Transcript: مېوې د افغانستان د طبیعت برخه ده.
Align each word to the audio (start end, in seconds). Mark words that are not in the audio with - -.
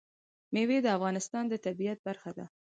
مېوې 0.53 0.77
د 0.83 0.87
افغانستان 0.97 1.43
د 1.49 1.53
طبیعت 1.65 1.99
برخه 2.07 2.31
ده. 2.37 2.45